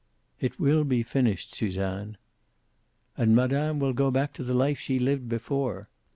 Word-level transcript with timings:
"It 0.39 0.59
will 0.59 0.83
be 0.83 1.03
finished, 1.03 1.53
Suzanne." 1.53 2.17
"And 3.15 3.35
Madame 3.35 3.77
will 3.77 3.93
go 3.93 4.09
back 4.09 4.33
to 4.33 4.43
the 4.43 4.55
life 4.55 4.79
she 4.79 4.97
lived 4.97 5.29
before." 5.29 5.89